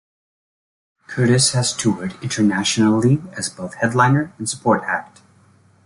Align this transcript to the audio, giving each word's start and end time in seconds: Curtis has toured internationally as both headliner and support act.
Curtis 1.05 1.51
has 1.51 1.73
toured 1.77 2.15
internationally 2.23 3.21
as 3.37 3.49
both 3.51 3.75
headliner 3.75 4.33
and 4.39 4.49
support 4.49 4.81
act. 4.83 5.21